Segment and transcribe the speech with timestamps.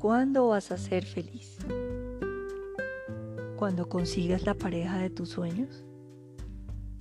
[0.00, 1.58] ¿Cuándo vas a ser feliz?
[3.56, 5.84] ¿Cuando consigas la pareja de tus sueños?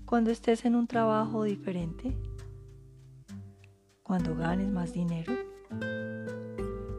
[0.04, 2.18] ¿Cuando estés en un trabajo diferente?
[4.04, 5.32] ¿Cuando ganes más dinero?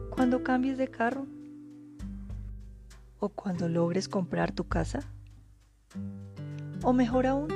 [0.09, 1.27] ¿Cuando cambies de carro?
[3.19, 5.01] ¿O cuando logres comprar tu casa?
[6.81, 7.49] ¿O mejor aún,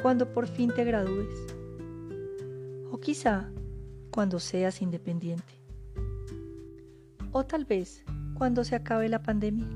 [0.00, 1.54] cuando por fin te gradúes?
[2.90, 3.50] ¿O quizá
[4.10, 5.67] cuando seas independiente?
[7.32, 9.66] O tal vez cuando se acabe la pandemia.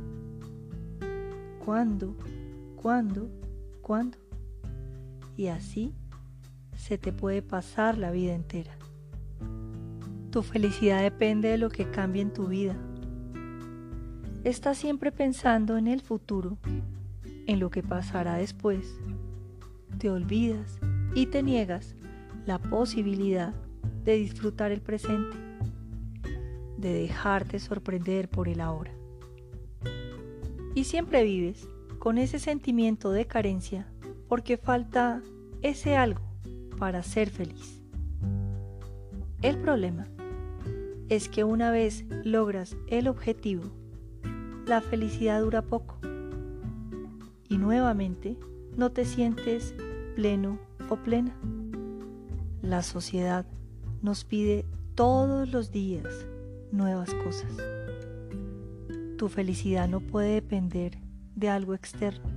[1.65, 2.17] ¿Cuándo?
[2.77, 3.29] ¿Cuándo?
[3.83, 4.19] ¿Cuándo?
[5.37, 5.95] Y así
[6.77, 8.73] se te puede pasar la vida entera.
[10.31, 12.77] Tu felicidad depende de lo que cambie en tu vida.
[14.45, 16.59] Estás siempre pensando en el futuro,
[17.47, 18.99] en lo que pasará después.
[19.99, 20.79] Te olvidas
[21.15, 21.97] y te niegas
[22.47, 23.55] la posibilidad
[24.05, 25.52] de disfrutar el presente
[26.83, 28.93] de dejarte sorprender por el ahora.
[30.75, 33.87] Y siempre vives con ese sentimiento de carencia
[34.29, 35.23] porque falta
[35.63, 36.23] ese algo
[36.79, 37.81] para ser feliz.
[39.41, 40.09] El problema
[41.09, 43.65] es que una vez logras el objetivo,
[44.67, 45.99] la felicidad dura poco
[47.49, 48.37] y nuevamente
[48.77, 49.75] no te sientes
[50.17, 50.59] pleno
[50.89, 51.37] o plena.
[52.63, 53.47] La sociedad
[54.01, 56.27] nos pide todos los días
[56.73, 57.53] nuevas cosas.
[59.19, 60.99] Tu felicidad no puede depender
[61.37, 62.29] de algo externo.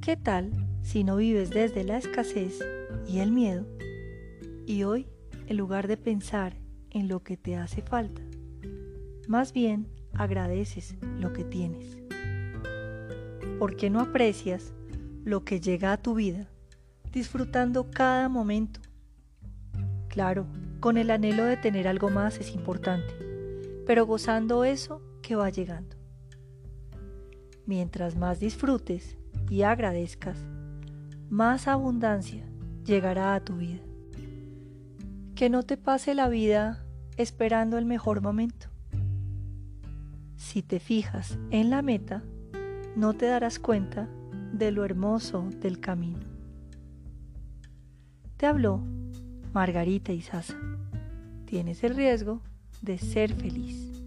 [0.00, 0.50] ¿Qué tal
[0.82, 2.60] si no vives desde la escasez
[3.06, 3.66] y el miedo
[4.66, 5.06] y hoy,
[5.46, 6.56] en lugar de pensar
[6.90, 8.22] en lo que te hace falta,
[9.28, 11.98] más bien agradeces lo que tienes?
[13.58, 14.72] ¿Por qué no aprecias
[15.24, 16.48] lo que llega a tu vida
[17.12, 18.80] disfrutando cada momento?
[20.08, 20.46] Claro,
[20.82, 23.14] con el anhelo de tener algo más es importante,
[23.86, 25.94] pero gozando eso que va llegando.
[27.66, 29.16] Mientras más disfrutes
[29.48, 30.36] y agradezcas,
[31.30, 32.44] más abundancia
[32.84, 33.80] llegará a tu vida.
[35.36, 36.84] Que no te pase la vida
[37.16, 38.66] esperando el mejor momento.
[40.34, 42.24] Si te fijas en la meta,
[42.96, 44.08] no te darás cuenta
[44.52, 46.26] de lo hermoso del camino.
[48.36, 48.82] Te habló
[49.52, 50.56] Margarita y Sasa
[51.46, 52.40] tienes el riesgo
[52.80, 54.01] de ser feliz.